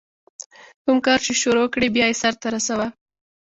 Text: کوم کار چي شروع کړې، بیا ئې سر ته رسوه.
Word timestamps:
کوم 0.83 0.97
کار 1.05 1.19
چي 1.25 1.33
شروع 1.41 1.67
کړې، 1.73 1.87
بیا 1.95 2.05
ئې 2.09 2.15
سر 2.21 2.33
ته 2.41 2.47
رسوه. 2.53 2.87